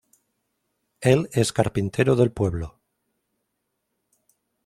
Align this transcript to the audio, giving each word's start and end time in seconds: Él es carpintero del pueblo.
Él 1.01 1.29
es 1.31 1.53
carpintero 1.53 2.15
del 2.15 2.31
pueblo. 2.31 2.79